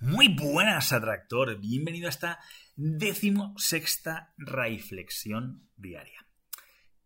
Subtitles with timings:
[0.00, 1.58] Muy buenas, atractor.
[1.58, 2.38] Bienvenido a esta
[2.76, 6.24] decimosexta reflexión diaria.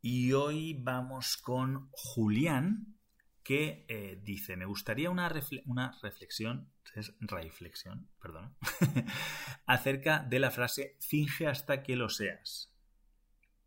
[0.03, 2.99] Y hoy vamos con Julián,
[3.43, 5.33] que eh, dice, me gustaría una,
[5.65, 8.59] una reflexión, es reflexión, perdón,
[9.67, 12.75] acerca de la frase finge hasta que lo seas.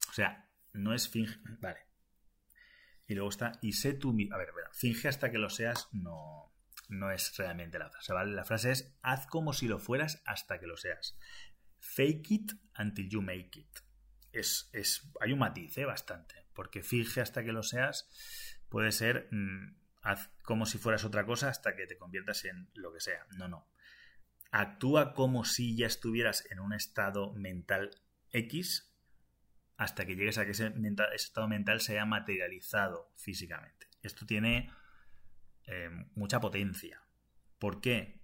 [0.07, 1.79] O sea, no es finge, vale.
[3.07, 6.54] Y luego está, y sé tú, ver, a ver, finge hasta que lo seas, no,
[6.89, 8.33] no es realmente la frase, ¿vale?
[8.33, 11.17] La frase es haz como si lo fueras hasta que lo seas.
[11.79, 13.79] Fake it until you make it.
[14.31, 15.85] Es, es, hay un matiz, ¿eh?
[15.85, 16.45] Bastante.
[16.53, 18.09] Porque finge hasta que lo seas
[18.69, 22.93] puede ser mm, haz como si fueras otra cosa hasta que te conviertas en lo
[22.93, 23.25] que sea.
[23.37, 23.67] No, no.
[24.51, 27.91] Actúa como si ya estuvieras en un estado mental
[28.31, 28.93] X
[29.77, 33.87] hasta que llegues a que ese, ese estado mental se haya materializado físicamente.
[34.01, 34.71] Esto tiene
[35.67, 37.01] eh, mucha potencia.
[37.59, 38.21] ¿Por qué?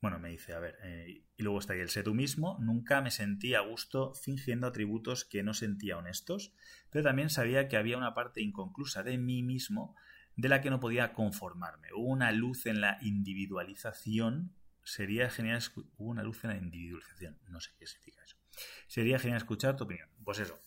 [0.00, 3.00] Bueno, me dice, a ver, eh, y luego está ahí el sé tú mismo, nunca
[3.00, 6.54] me sentí a gusto fingiendo atributos que no sentía honestos,
[6.90, 9.96] pero también sabía que había una parte inconclusa de mí mismo
[10.36, 11.88] de la que no podía conformarme.
[11.94, 15.62] Hubo una luz en la individualización, sería genial,
[15.96, 18.36] hubo una luz en la individualización, no sé qué significa eso.
[18.86, 20.08] Sería genial escuchar tu opinión.
[20.24, 20.60] Pues eso,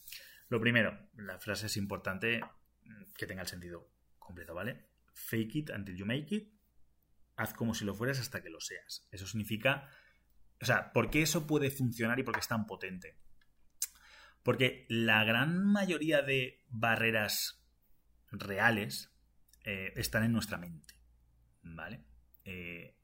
[0.50, 2.41] lo primero, la frase es importante
[2.84, 4.89] mm, que tenga el sentido completo, ¿vale?
[5.20, 6.53] Fake it until you make it,
[7.36, 9.08] haz como si lo fueras hasta que lo seas.
[9.12, 9.89] Eso significa,
[10.62, 13.17] o sea, ¿por qué eso puede funcionar y por qué es tan potente?
[14.44, 17.66] Porque la gran mayoría de barreras
[18.31, 19.14] reales
[19.64, 20.95] eh, están en nuestra mente,
[21.62, 22.06] ¿vale?
[22.45, 22.97] Eh,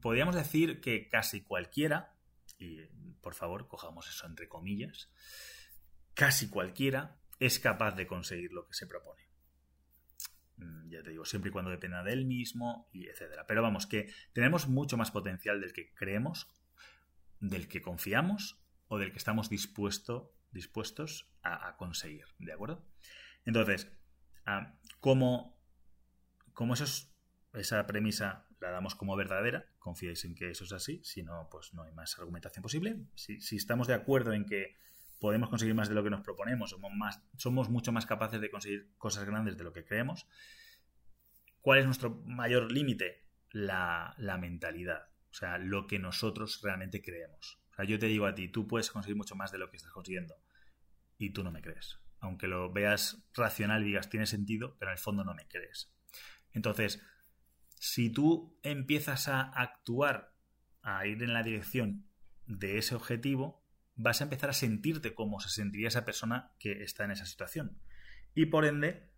[0.00, 2.16] podríamos decir que casi cualquiera,
[2.58, 2.86] y
[3.20, 5.10] por favor cojamos eso entre comillas,
[6.14, 9.29] casi cualquiera es capaz de conseguir lo que se propone.
[10.60, 13.46] Mm, ya te digo, siempre y cuando dependa de él mismo, y etcétera.
[13.46, 16.48] Pero vamos, que tenemos mucho más potencial del que creemos,
[17.40, 22.84] del que confiamos o del que estamos dispuesto, dispuestos a, conseguir, ¿de acuerdo?
[23.44, 23.90] Entonces,
[24.44, 25.58] ah, como,
[26.52, 31.48] como esa premisa la damos como verdadera, confiéis en que eso es así, si no,
[31.50, 33.06] pues no hay más argumentación posible.
[33.14, 34.76] Si, si estamos de acuerdo en que
[35.20, 38.50] podemos conseguir más de lo que nos proponemos, somos, más, somos mucho más capaces de
[38.50, 40.26] conseguir cosas grandes de lo que creemos.
[41.60, 43.28] ¿Cuál es nuestro mayor límite?
[43.52, 47.60] La, mentalidad, o sea, lo que nosotros realmente creemos.
[47.72, 49.76] O sea, yo te digo a ti, tú puedes conseguir mucho más de lo que
[49.76, 50.34] estás consiguiendo
[51.18, 51.98] y tú no me crees.
[52.20, 55.92] Aunque lo veas racional y digas tiene sentido, pero en el fondo no me crees.
[56.52, 57.02] Entonces,
[57.78, 60.34] si tú empiezas a actuar,
[60.82, 62.06] a ir en la dirección
[62.46, 63.59] de ese objetivo,
[63.94, 67.80] vas a empezar a sentirte como se sentiría esa persona que está en esa situación.
[68.34, 69.10] Y por ende,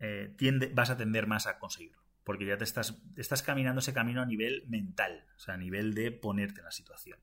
[0.00, 2.02] eh, tiende, vas a tender más a conseguirlo.
[2.24, 5.94] Porque ya te estás, estás caminando ese camino a nivel mental, o sea, a nivel
[5.94, 7.18] de ponerte en la situación.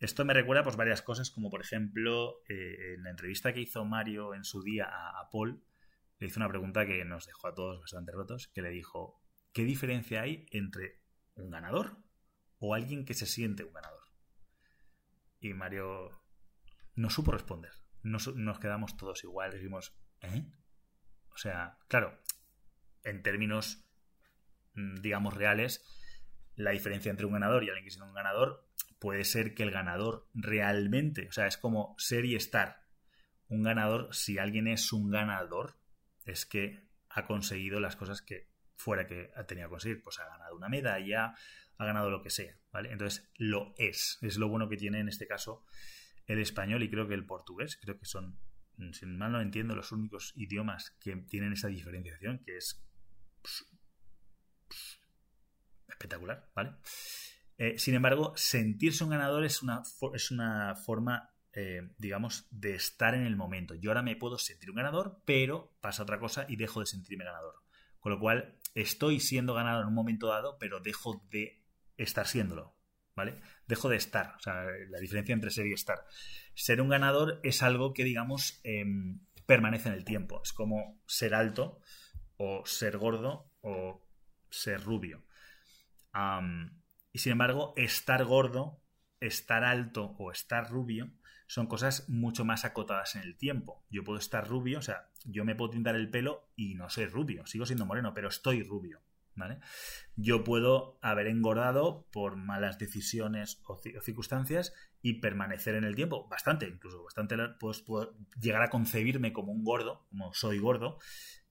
[0.00, 3.84] Esto me recuerda pues varias cosas, como por ejemplo, eh, en la entrevista que hizo
[3.84, 5.62] Mario en su día a, a Paul,
[6.18, 9.20] le hizo una pregunta que nos dejó a todos bastante rotos, que le dijo,
[9.52, 11.00] ¿qué diferencia hay entre
[11.34, 11.98] un ganador
[12.58, 14.01] o alguien que se siente un ganador?
[15.42, 16.08] Y Mario
[16.94, 17.72] no supo responder.
[18.02, 18.28] Nos,
[18.60, 19.52] quedamos todos igual.
[19.52, 20.44] Dijimos, ¿eh?
[21.34, 22.16] O sea, claro,
[23.02, 23.84] en términos,
[24.74, 25.84] mm, digamos, reales,
[26.54, 28.68] la diferencia entre un ganador y alguien que es un ganador
[29.00, 32.84] puede ser que el ganador realmente, o sea, es como ser y estar.
[33.48, 35.76] Un ganador, si alguien es un ganador,
[36.24, 38.51] es que ha conseguido las cosas que
[38.82, 40.02] fuera que ha tenido que conseguir.
[40.02, 41.34] Pues ha ganado una medalla,
[41.78, 42.92] ha ganado lo que sea, ¿vale?
[42.92, 44.18] Entonces, lo es.
[44.22, 45.64] Es lo bueno que tiene en este caso
[46.26, 47.78] el español y creo que el portugués.
[47.80, 48.38] Creo que son,
[48.92, 52.84] si mal no entiendo, los únicos idiomas que tienen esa diferenciación, que es
[55.88, 56.72] espectacular, ¿vale?
[57.58, 59.82] Eh, sin embargo, sentirse un ganador es una,
[60.14, 63.74] es una forma, eh, digamos, de estar en el momento.
[63.74, 67.24] Yo ahora me puedo sentir un ganador, pero pasa otra cosa y dejo de sentirme
[67.24, 67.62] ganador.
[68.00, 71.64] Con lo cual, estoy siendo ganador en un momento dado, pero dejo de
[71.96, 72.76] estar siéndolo,
[73.14, 73.40] ¿vale?
[73.66, 76.04] Dejo de estar, o sea, la diferencia entre ser y estar.
[76.54, 80.40] Ser un ganador es algo que, digamos, em, permanece en el tiempo.
[80.42, 81.80] Es como ser alto
[82.36, 84.06] o ser gordo o
[84.50, 85.24] ser rubio.
[87.14, 88.82] y sin embargo, estar gordo,
[89.20, 91.10] estar alto o estar rubio
[91.52, 93.84] son cosas mucho más acotadas en el tiempo.
[93.90, 97.04] Yo puedo estar rubio, o sea, yo me puedo tintar el pelo y no soy
[97.04, 99.02] rubio, sigo siendo moreno, pero estoy rubio.
[99.34, 99.58] ¿vale?
[100.16, 104.72] Yo puedo haber engordado por malas decisiones o, circunstancias
[105.02, 109.62] y permanecer en el tiempo, bastante, incluso bastante, pues puedo llegar a concebirme como un
[109.62, 111.00] gordo, como soy gordo,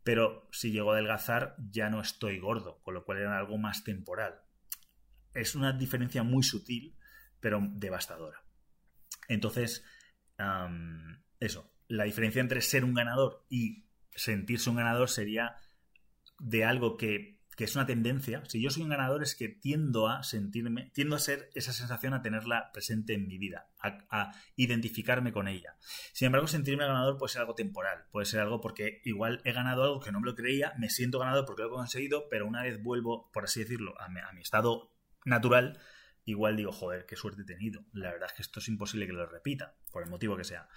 [0.03, 3.83] pero si llego a adelgazar ya no estoy gordo, con lo cual era algo más
[3.83, 4.41] temporal.
[5.35, 6.97] es una diferencia muy sutil,
[7.39, 8.40] pero devastadora.
[9.27, 9.83] Entonces,
[11.39, 13.85] eso, la diferencia entre ser un ganador y
[14.15, 15.55] sentirse un ganador sería
[16.39, 20.07] de algo que que es una tendencia, si yo soy un ganador es que tiendo
[20.07, 25.31] a sentirme, tiendo a ser esa sensación a tenerla presente en mi vida, a, identificarme
[25.31, 25.75] con ella.
[26.13, 29.83] Sin embargo, sentirme ganador puede ser algo temporal, puede ser algo porque igual he ganado
[29.83, 32.63] algo que no me lo creía, me siento ganador porque lo he conseguido, pero una
[32.63, 34.91] vez vuelvo, por así decirlo, a mi, estado
[35.25, 35.79] natural,
[36.31, 37.83] igual digo, joder, qué suerte he tenido.
[37.93, 40.67] La verdad es que esto es imposible que lo repita, por el motivo que sea.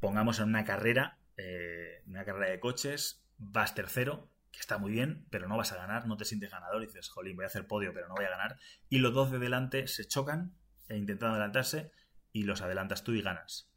[0.00, 5.26] Pongamos en una carrera, eh, una carrera de coches, vas tercero, que está muy bien,
[5.30, 7.66] pero no vas a ganar, no te sientes ganador y dices, jolín, voy a hacer
[7.66, 8.58] podio, pero no voy a ganar.
[8.88, 10.54] Y los dos de delante se chocan
[10.88, 11.92] e intentan adelantarse
[12.32, 13.70] y los adelantas tú y ganas.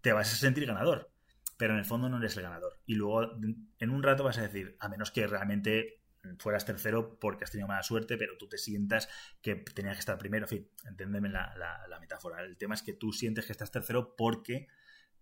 [0.00, 1.10] Te vas a sentir ganador,
[1.56, 2.80] pero en el fondo no eres el ganador.
[2.86, 3.32] Y luego
[3.78, 6.00] en un rato vas a decir, a menos que realmente
[6.38, 9.08] fueras tercero porque has tenido mala suerte, pero tú te sientas
[9.42, 10.44] que tenías que estar primero.
[10.44, 12.42] En fin, enténdeme la, la metáfora.
[12.42, 14.68] El tema es que tú sientes que estás tercero porque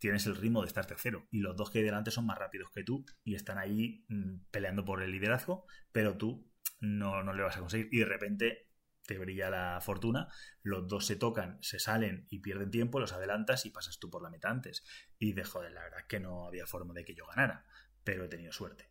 [0.03, 2.73] tienes el ritmo de estar tercero y los dos que hay delante son más rápidos
[2.73, 6.51] que tú y están ahí mm, peleando por el liderazgo, pero tú
[6.81, 8.69] no, no le vas a conseguir y de repente
[9.07, 10.27] te brilla la fortuna,
[10.63, 14.23] los dos se tocan, se salen y pierden tiempo, los adelantas y pasas tú por
[14.23, 14.85] la meta antes.
[15.21, 17.65] Y de joder, la verdad que no había forma de que yo ganara,
[18.03, 18.91] pero he tenido suerte.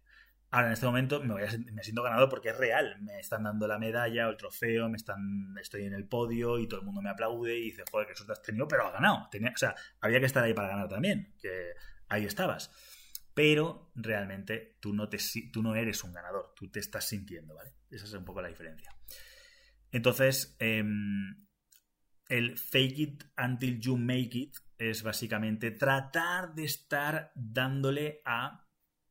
[0.53, 2.97] Ahora, en este momento me, voy me siento ganado porque es real.
[3.01, 6.67] Me están dando la medalla o el trofeo, me están, estoy en el podio y
[6.67, 9.29] todo el mundo me aplaude y dice, joder, qué suerte has tenido, pero ha ganado.
[9.31, 11.73] Tenía, o sea, había que estar ahí para ganar también, que
[12.09, 12.69] ahí estabas.
[13.33, 15.19] Pero realmente tú no, te,
[15.53, 17.71] tú no eres un ganador, tú te estás sintiendo, ¿vale?
[17.89, 18.93] Esa es un poco la diferencia.
[19.89, 21.47] Entonces, em,
[22.27, 28.67] el fake it until you make it es básicamente tratar de estar dándole a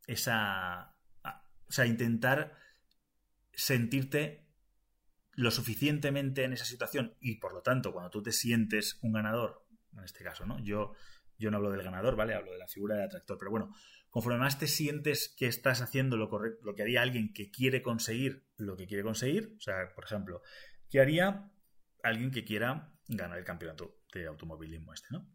[0.06, 0.99] esa
[1.70, 2.52] o sea, intentar
[3.52, 4.44] sentirte
[5.34, 9.64] lo suficientemente en esa situación y por lo tanto cuando tú te sientes un ganador,
[9.96, 10.58] en este caso, ¿no?
[10.64, 10.94] Yo,
[11.38, 12.34] yo no hablo del ganador, ¿vale?
[12.34, 13.72] Hablo de la figura del atractor, pero bueno,
[14.08, 17.82] conforme más te sientes que estás haciendo lo correcto, lo que haría alguien que quiere
[17.82, 20.42] conseguir lo que quiere conseguir, o sea, por ejemplo,
[20.90, 21.50] ¿qué haría
[22.02, 25.32] alguien que quiera ganar el campeonato de automovilismo este, ¿no?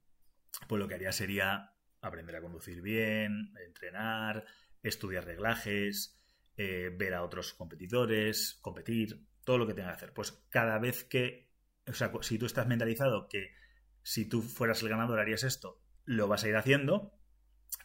[0.67, 1.71] Pues lo que haría sería
[2.01, 4.45] aprender a conducir bien, entrenar,
[4.83, 6.21] estudiar reglajes,
[6.57, 10.13] eh, ver a otros competidores, competir, todo lo que tenga que hacer.
[10.13, 11.51] Pues cada vez que,
[11.87, 13.53] o sea, si tú estás mentalizado que
[14.03, 17.17] si tú fueras el ganador harías esto, lo vas a ir haciendo,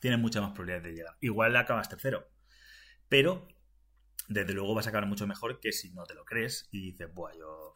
[0.01, 1.17] tienes mucha más probabilidad de llegar.
[1.21, 2.31] Igual acabas tercero,
[3.09, 3.49] pero
[4.29, 7.13] desde luego vas a acabar mucho mejor que si no te lo crees y dices,
[7.13, 7.75] buah, yo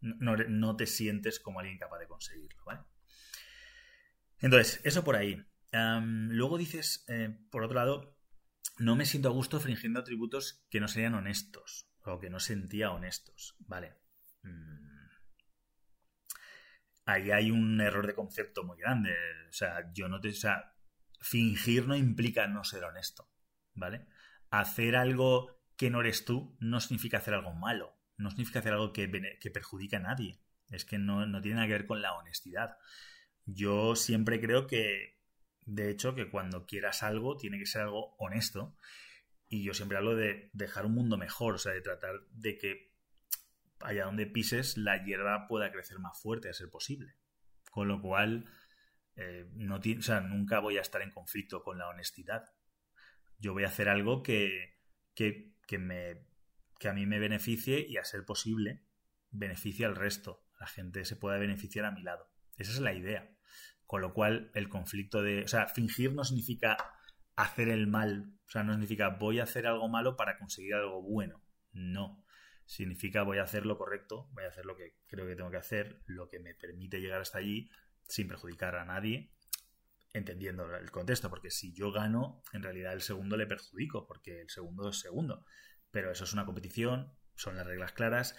[0.00, 2.80] no, te sientes como alguien capaz de conseguirlo, ¿vale?
[4.40, 5.42] Entonces, eso por ahí.
[5.72, 8.17] luego dices, eh, por otro lado,
[8.78, 12.92] no me siento a gusto fingiendo atributos que no serían honestos o que no sentía
[12.92, 13.56] honestos.
[13.60, 13.94] Vale.
[14.42, 14.88] Mm.
[17.04, 19.14] Ahí hay un error de concepto muy grande.
[19.48, 20.28] O sea, yo no te.
[20.28, 20.74] O sea,
[21.20, 23.30] fingir no implica no ser honesto.
[23.74, 24.06] ¿Vale?
[24.50, 27.96] Hacer algo que no eres tú no significa hacer algo malo.
[28.16, 29.10] No significa hacer algo que,
[29.40, 30.40] que perjudica a nadie.
[30.70, 32.76] Es que no, no tiene nada que ver con la honestidad.
[33.46, 35.17] Yo siempre creo que
[35.68, 38.74] de hecho, que cuando quieras algo tiene que ser algo honesto.
[39.48, 42.90] Y yo siempre hablo de dejar un mundo mejor, o sea, de tratar de que
[43.80, 47.16] allá donde pises la hierba pueda crecer más fuerte a ser posible.
[47.70, 48.50] Con lo cual,
[49.16, 52.46] eh, no o sea, nunca voy a estar en conflicto con la honestidad.
[53.38, 54.80] Yo voy a hacer algo que,
[55.14, 56.24] que, que, me,
[56.78, 58.86] que a mí me beneficie y a ser posible
[59.30, 60.46] beneficie al resto.
[60.58, 62.30] La gente se pueda beneficiar a mi lado.
[62.56, 63.37] Esa es la idea.
[63.88, 65.44] Con lo cual, el conflicto de.
[65.44, 66.76] O sea, fingir no significa
[67.36, 68.34] hacer el mal.
[68.46, 71.42] O sea, no significa voy a hacer algo malo para conseguir algo bueno.
[71.72, 72.22] No.
[72.66, 75.56] Significa voy a hacer lo correcto, voy a hacer lo que creo que tengo que
[75.56, 77.70] hacer, lo que me permite llegar hasta allí
[78.02, 79.32] sin perjudicar a nadie,
[80.12, 84.50] entendiendo el contexto, porque si yo gano, en realidad el segundo le perjudico, porque el
[84.50, 85.46] segundo es segundo.
[85.90, 88.36] Pero eso es una competición, son las reglas claras.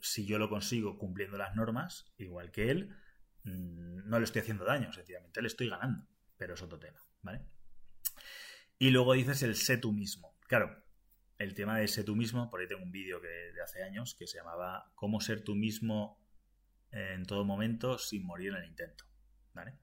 [0.00, 2.96] Si yo lo consigo cumpliendo las normas, igual que él,
[3.44, 6.06] no le estoy haciendo daño, sencillamente le estoy ganando,
[6.36, 7.42] pero es otro tema, ¿vale?
[8.78, 10.36] Y luego dices el sé tú mismo.
[10.46, 10.82] Claro,
[11.38, 14.14] el tema de sé tú mismo, por ahí tengo un vídeo que, de hace años
[14.14, 16.20] que se llamaba Cómo ser tú mismo
[16.90, 19.04] en todo momento sin morir en el intento,
[19.54, 19.74] ¿vale?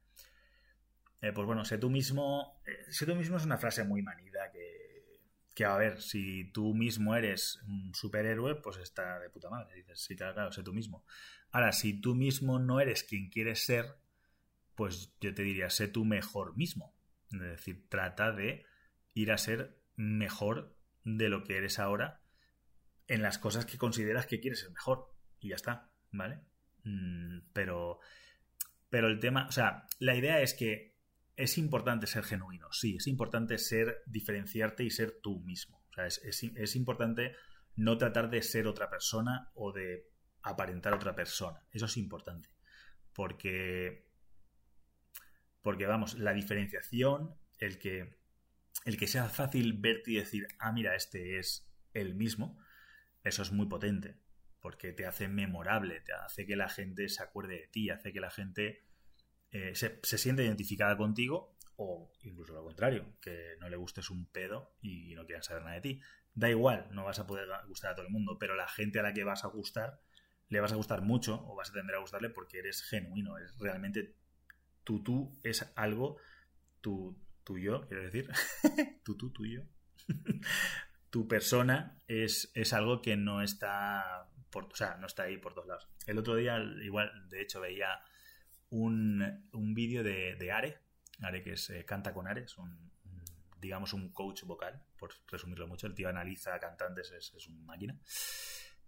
[1.22, 4.52] Eh, pues bueno, sé tú mismo, eh, sé tú mismo es una frase muy manida
[4.52, 4.87] que,
[5.58, 9.74] que, a ver, si tú mismo eres un superhéroe, pues está de puta madre.
[9.74, 11.04] Dices, sí, claro, claro, sé tú mismo.
[11.50, 13.98] Ahora, si tú mismo no eres quien quieres ser,
[14.76, 16.96] pues yo te diría, sé tú mejor mismo.
[17.32, 18.68] Es decir, trata de
[19.16, 22.22] ir a ser mejor de lo que eres ahora
[23.08, 25.12] en las cosas que consideras que quieres ser mejor.
[25.40, 26.40] y ya está, ¿vale?
[26.84, 28.00] Mm, pero,
[28.92, 30.97] pero el tema, o sea, la idea es que
[31.38, 35.86] es importante ser genuino, sí, es importante ser, diferenciarte y ser tú mismo.
[35.91, 37.36] O sea, es, es, importante
[37.75, 40.10] no tratar de ser otra persona o de
[40.41, 41.63] aparentar otra persona.
[41.72, 42.50] Eso es importante.
[43.13, 44.10] Porque,
[45.62, 48.17] porque vamos, la diferenciación, el que,
[48.86, 52.60] el que sea fácil verte y decir, ah, mira, este es el mismo,
[53.24, 54.17] eso es muy potente.
[54.60, 58.22] Porque te hace memorable, te hace que la gente se acuerde de ti, hace que
[58.22, 58.87] la gente
[59.51, 64.75] eh, se, siente identificada contigo o incluso lo contrario, que no le gustes un pedo
[64.82, 66.01] y no quieran saber nada de ti.
[66.34, 69.04] Da igual, no vas a poder gustar a todo el mundo, pero la gente a
[69.04, 70.01] la que vas a gustar,
[70.50, 73.58] le vas a gustar mucho o vas a tender a gustarle porque eres genuino, es
[73.60, 74.16] realmente
[74.84, 76.18] tu tú es algo,
[76.82, 78.30] tu tuyo, quiero decir,
[79.04, 79.63] tu tú tuyo.
[81.10, 85.54] tu persona es, es algo que no está por, o sea, no está ahí por
[85.54, 85.88] todos lados.
[86.06, 88.01] El otro día, igual, de hecho, veía
[88.70, 90.80] un, un vídeo de, de, Are,
[91.22, 92.92] Are que es, eh, canta con Are, es un,
[93.60, 98.00] digamos un coach vocal, por resumirlo mucho, el tío analiza cantantes, es, es una máquina.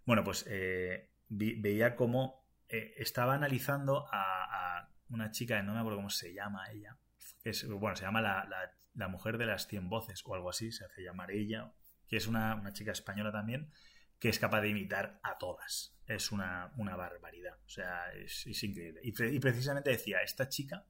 [0.04, 6.10] Bueno, pues eh, veía cómo eh, estaba analizando a, una chica, no me acuerdo cómo
[6.10, 6.96] se llama ella,
[7.42, 10.70] es, bueno, se llama la, la, la, mujer de las 100 voces o algo así,
[10.70, 11.72] se hace llamar ella,
[12.06, 13.72] que es una, una chica española también,
[14.20, 17.56] que es capaz de imitar a todas es una, barbaridad.
[17.64, 19.00] O sea, es, increíble.
[19.02, 20.84] Y, precisamente decía, esta chica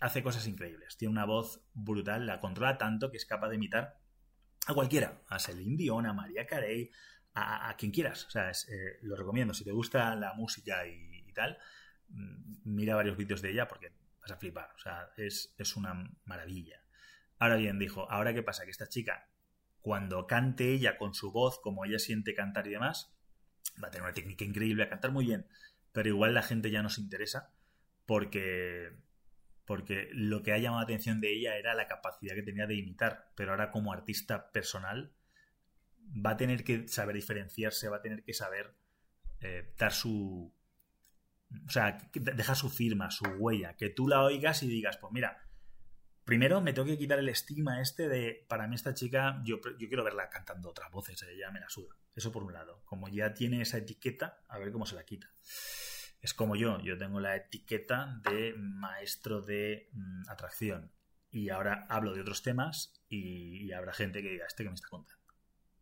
[0.00, 0.96] hace cosas increíbles.
[0.96, 4.00] Tiene una voz brutal, la controla tanto que es capaz de imitar
[4.66, 5.22] a cualquiera.
[5.28, 6.90] A Celine Dion, a María Carey,
[7.34, 8.26] a, quien quieras.
[8.26, 9.54] O sea, eh, lo recomiendo.
[9.54, 11.58] Si te gusta la música y, tal,
[12.08, 14.72] mm, mira varios vídeos de ella porque vas a flipar.
[14.74, 16.80] O sea, es, es una maravilla.
[17.38, 18.64] Ahora bien, dijo, ¿ahora qué pasa?
[18.64, 19.28] Que esta chica,
[19.84, 23.14] cuando cante ella con su voz, como ella siente cantar y demás,
[23.82, 25.46] va a tener una técnica increíble, a cantar muy bien,
[25.92, 27.52] pero igual la gente ya no se interesa
[28.06, 28.96] porque,
[29.66, 32.76] porque lo que ha llamado la atención de ella era la capacidad que tenía de
[32.76, 35.12] imitar, pero ahora como artista personal
[36.00, 38.74] va a tener que saber diferenciarse, va a tener que saber
[39.42, 40.50] eh, dar su...
[41.66, 45.46] O sea, dejar su firma, su huella, que tú la oigas y digas, pues mira,
[46.24, 49.88] primero me tengo que quitar el estigma este de, para mí esta chica, yo, yo
[49.88, 51.96] quiero verla cantando otras voces, ella me la suda.
[52.14, 52.82] Eso por un lado.
[52.84, 55.30] Como ya tiene esa etiqueta, a ver cómo se la quita.
[56.20, 60.92] Es como yo, yo tengo la etiqueta de maestro de mm, atracción.
[61.30, 64.88] Y ahora hablo de otros temas y, habrá gente que diga, este que me está
[64.88, 65.22] contando.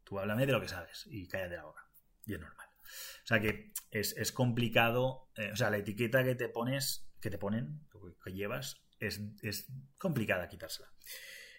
[0.03, 1.87] Tú háblame de lo que sabes y cállate la boca.
[2.25, 2.67] Y es normal.
[2.83, 5.31] O sea que es, complicado.
[5.37, 7.87] Eh, o sea, la etiqueta que te pones, que te ponen,
[8.25, 10.89] que llevas, es, es complicada quitársela.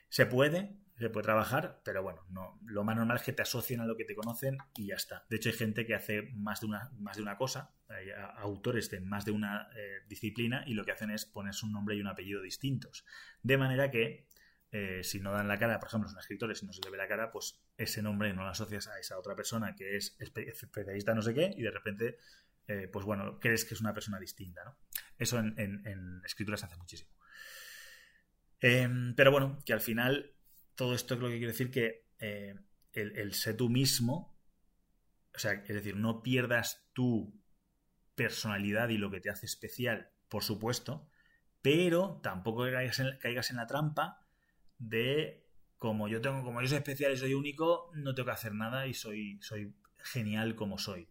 [0.09, 3.81] Se puede, se puede trabajar, pero bueno, no, lo más normal es que te asocien
[3.81, 5.25] a lo que te conocen y ya está.
[5.29, 8.07] De hecho, hay gente que hace más de una, más de una cosa, hay
[8.37, 11.95] autores de más de una eh, disciplina y lo que hacen es ponerse un nombre
[11.95, 13.05] y un apellido distintos.
[13.41, 14.27] De manera que
[14.73, 16.97] eh, si no dan la cara, por ejemplo, son escritores y no se le ve
[16.97, 21.13] la cara, pues ese nombre no lo asocias a esa otra persona que es especialista
[21.13, 22.17] no sé qué y de repente,
[22.67, 24.75] eh, pues bueno, crees que es una persona distinta, ¿no?
[25.19, 27.11] Eso en, en, escritura se hace muchísimo.
[28.63, 30.31] Em, pero bueno, que al final
[30.75, 32.55] todo esto es lo que quiere decir que eh,
[32.93, 34.39] el, ser tú mismo,
[35.35, 37.37] o sea, es decir, no pierdas tu
[38.15, 41.09] personalidad y lo que te hace especial, por supuesto,
[41.61, 44.25] pero tampoco caigas en, caigas en la trampa
[44.77, 45.45] de
[45.77, 48.87] como yo tengo, como yo soy especial y soy único, no tengo que hacer nada
[48.87, 51.09] y soy, soy genial como soy.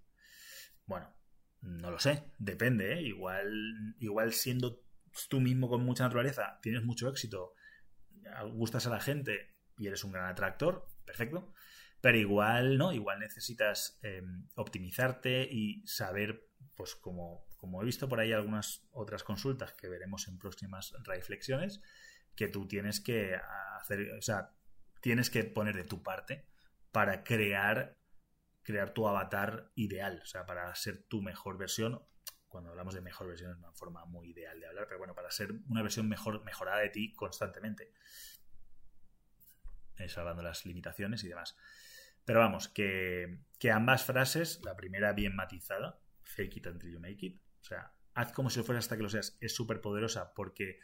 [0.86, 1.14] Bueno,
[1.60, 3.02] no lo sé, depende, ¿eh?
[3.02, 4.82] Igual, igual siendo
[5.28, 7.54] tú mismo con mucha naturaleza, tienes mucho éxito,
[8.52, 11.52] gustas a la gente y eres un gran atractor, perfecto.
[12.00, 12.92] Pero igual, ¿no?
[12.92, 19.22] Igual necesitas em, optimizarte y saber, pues como, como he visto por ahí algunas otras
[19.22, 21.80] consultas que veremos en próximas reflexiones,
[22.34, 23.36] que tú tienes que
[23.78, 24.50] hacer, o sea,
[25.00, 26.48] tienes que poner de tu parte
[26.90, 27.98] para crear,
[28.62, 32.02] crear tu avatar ideal, o sea, para ser tu mejor versión.
[32.52, 35.30] Cuando hablamos de mejor versión es una forma muy ideal de hablar, pero bueno, para
[35.30, 37.90] ser una versión mejor, mejorada de ti constantemente
[40.08, 41.56] salvando las limitaciones y demás.
[42.24, 43.40] Pero vamos, que,
[43.72, 48.32] ambas frases, la primera bien matizada, fake it until you make it, o sea, haz
[48.32, 50.78] como si lo fueras hasta que lo seas, es súper poderosa porque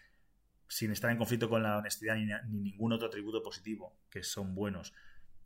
[0.68, 2.26] sin estar en conflicto con la honestidad ni,
[2.60, 4.94] ningún otro atributo positivo, que son buenos,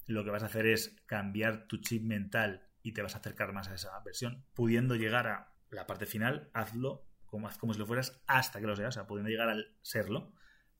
[0.07, 3.53] lo que vas a hacer es cambiar tu chip mental y te vas a acercar
[3.53, 7.87] más a esa versión, pudiendo llegar a la parte final, hazlo como, como si lo
[7.87, 10.35] fueras hasta que lo seas, o sea, pudiendo llegar al serlo.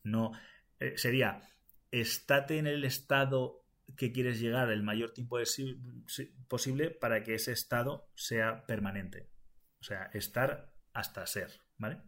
[0.05, 0.33] No,
[0.79, 1.49] eh, sería
[1.91, 3.65] estate en el estado
[3.97, 5.39] que quieres llegar el mayor tiempo
[6.49, 9.31] posible para que ese estado sea permanente.
[9.81, 11.99] O sea, estar hasta ser, ¿vale?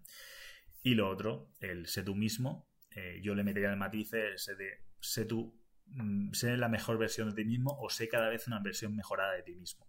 [0.83, 4.85] Y lo otro, el sé tú mismo, eh, yo le metería el matiz ese de
[5.01, 8.61] sé tú, mm, sé la mejor versión de ti mismo o sé cada vez una
[8.61, 9.89] versión mejorada de ti mismo.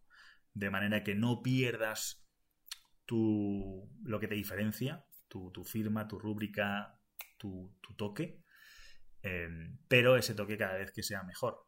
[0.54, 2.25] De manera que no pierdas
[3.06, 7.00] tu, lo que te diferencia, tu, firma, tu rúbrica,
[7.38, 8.44] tu, toque,
[9.22, 9.50] eh,
[9.88, 11.66] pero ese toque cada vez que sea mejor.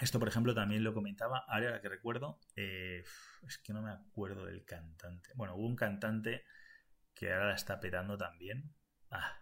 [0.00, 3.04] Esto, por ejemplo, también lo comentaba, ahora que recuerdo, eh,
[3.46, 5.30] es que no me acuerdo del cantante.
[5.34, 6.44] Bueno, hubo un cantante
[7.14, 8.74] que ahora la está petando también.
[9.10, 9.40] Ah,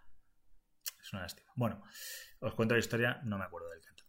[1.01, 1.51] es una lástima.
[1.55, 1.83] Bueno,
[2.39, 4.02] os cuento la historia, no me acuerdo del cantante.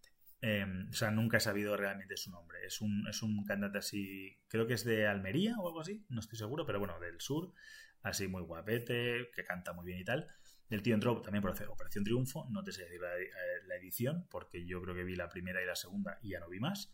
[0.47, 2.67] Em, o sea, nunca he sabido realmente su nombre.
[2.67, 6.21] Es un, es un cantante así, creo que es de Almería o algo así, no
[6.21, 7.55] estoy seguro, pero bueno, del sur,
[8.03, 10.29] así muy guapete, que canta muy bien y tal.
[10.69, 14.67] El tío entró también por Operación Triunfo, no te sé decir la, eh, edición, porque
[14.67, 16.93] yo creo que vi la primera y la segunda y ya no vi más.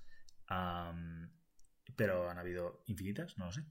[1.96, 3.64] pero han habido infinitas, no lo sé.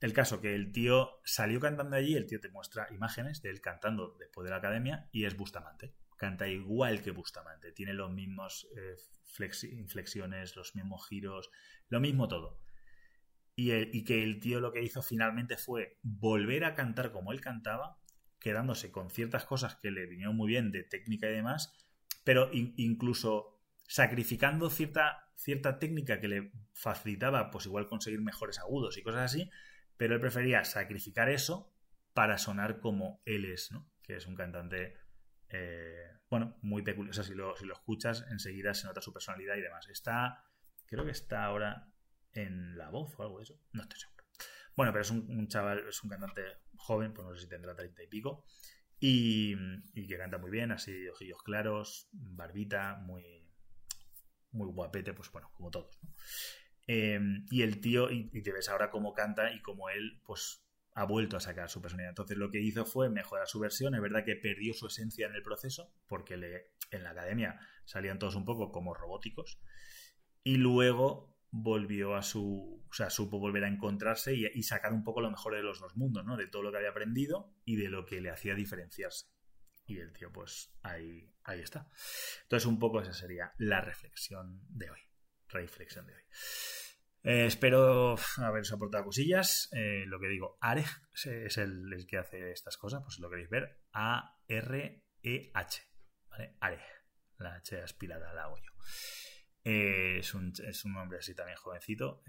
[0.00, 3.60] El caso que el tío salió cantando allí, el tío te muestra imágenes de él
[3.60, 5.92] cantando después de la academia y es Bustamante.
[6.16, 8.96] Canta igual que Bustamante, tiene los mismos eh,
[9.72, 11.50] inflexiones, los mismos giros,
[11.88, 12.60] lo mismo todo.
[13.54, 17.40] Y, y que el tío lo que hizo finalmente fue volver a cantar como él
[17.40, 17.98] cantaba,
[18.38, 21.74] quedándose con ciertas cosas que le vinieron muy bien de técnica y demás,
[22.24, 23.56] pero incluso
[23.88, 29.50] sacrificando cierta, cierta técnica que le facilitaba, pues igual conseguir mejores agudos y cosas así,
[29.96, 31.72] pero él prefería sacrificar eso
[32.12, 33.88] para sonar como él es, ¿no?
[34.02, 34.94] Que es un cantante,
[35.48, 37.10] eh, bueno, muy peculiar.
[37.10, 39.88] O sea, si lo, si lo escuchas, enseguida se nota su personalidad y demás.
[39.88, 40.44] Está,
[40.86, 41.88] creo que está ahora
[42.32, 44.24] en La Voz o algo de eso, no estoy seguro.
[44.76, 46.42] Bueno, pero es un, chaval, es un cantante
[46.76, 48.44] joven, pues no sé si tendrá treinta y pico,
[49.00, 49.56] y,
[49.94, 53.50] que canta muy bien, así ojillos claros, barbita, muy,
[54.50, 55.98] muy guapete, pues bueno, como todos.
[56.86, 60.65] Em, y el tío, y, te ves ahora cómo canta y cómo él, pues
[60.96, 62.12] ha vuelto a sacar su personalidad.
[62.12, 63.94] Entonces lo que hizo fue mejorar su versión.
[63.94, 68.18] Es verdad que perdió su esencia en el proceso, porque le, en la academia salían
[68.18, 69.60] todos un poco como robóticos.
[70.42, 75.20] Y luego volvió a su, o sea, supo volver a encontrarse y, sacar un poco
[75.20, 76.38] lo mejor de los dos mundos, ¿no?
[76.38, 79.26] De todo lo que había aprendido y de lo que le hacía diferenciarse.
[79.84, 81.90] Y el tío, pues ahí, ahí está.
[82.44, 85.00] Entonces, un poco esa sería la reflexión de hoy.
[85.48, 86.22] Reflexión de hoy.
[87.26, 89.68] Eh, espero haberos aportado cosillas.
[89.72, 90.84] Eh, lo que digo, Are
[91.24, 93.80] es el, que hace estas cosas, pues lo queréis ver.
[93.92, 95.82] A-R-E-H.
[96.30, 96.56] ¿Vale?
[97.38, 98.70] La H aspirada la hago yo.
[99.64, 102.22] Eh, es, un, es, un, hombre así también jovencito,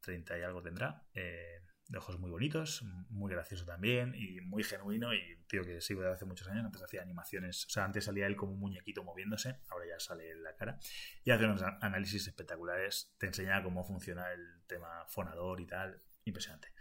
[0.00, 1.58] 30 eh, y algo tendrá, eh,
[1.88, 6.02] de ojos muy bonitos, muy gracioso también y muy genuino y un tío que sigo
[6.02, 9.04] de hace muchos años, antes hacía animaciones, o sea, antes salía él como un muñequito
[9.04, 10.78] moviéndose, ahora ya sale la cara
[11.24, 16.72] y hace unos análisis espectaculares, te enseña cómo funciona el tema fonador y tal, impresionante.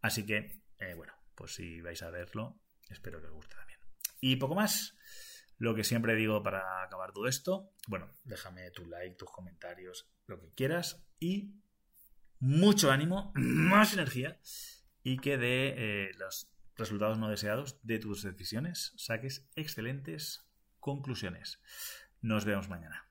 [0.00, 0.62] Así que,
[0.96, 3.80] bueno, pues si vais a verlo, espero que os guste también.
[4.20, 4.96] Y poco más.
[5.58, 10.40] Lo que siempre digo para acabar todo esto, bueno, déjame tu like, tus comentarios, lo
[10.40, 11.60] que quieras y
[12.40, 14.38] mucho ánimo, más energía
[15.02, 20.46] y que de eh, los resultados no deseados de tus decisiones saques excelentes
[20.80, 21.60] conclusiones.
[22.22, 23.09] Nos vemos mañana.